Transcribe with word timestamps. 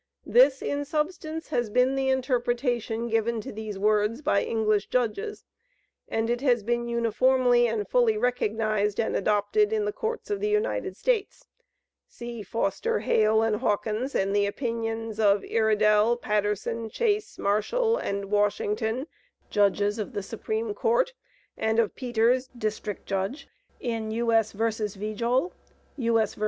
This, 0.25 0.63
in 0.63 0.83
substance, 0.83 1.49
has 1.49 1.69
been 1.69 1.93
the 1.95 2.09
interpretation 2.09 3.07
given 3.07 3.39
to 3.41 3.51
these 3.51 3.77
words 3.77 4.23
by 4.23 4.39
the 4.39 4.49
English 4.49 4.87
Judges, 4.87 5.43
and 6.07 6.27
it 6.27 6.41
has 6.41 6.63
been 6.63 6.87
uniformly 6.87 7.67
and 7.67 7.87
fully 7.87 8.17
recognized 8.17 8.99
and 8.99 9.15
adopted 9.15 9.71
in 9.71 9.85
the 9.85 9.93
Courts 9.93 10.31
of 10.31 10.39
the 10.39 10.49
United 10.49 10.97
States. 10.97 11.45
(See 12.07 12.41
Foster, 12.41 13.01
Hale, 13.01 13.43
and 13.43 13.57
Hawkins, 13.57 14.15
and 14.15 14.35
the 14.35 14.47
opinions 14.47 15.19
of 15.19 15.43
Iredell, 15.43 16.17
Patterson, 16.17 16.89
Chase, 16.89 17.37
Marshall, 17.37 17.97
and 17.97 18.31
Washington, 18.31 19.05
J.J., 19.51 20.01
of 20.01 20.13
the 20.13 20.23
Supreme 20.23 20.73
Court, 20.73 21.13
and 21.55 21.77
of 21.77 21.93
Peters, 21.95 22.47
D.J., 22.57 23.35
in 23.79 24.09
U.S. 24.09 24.51
vs. 24.53 24.95
Vijol, 24.97 25.51
U.S. 25.97 26.33
vs. 26.33 26.39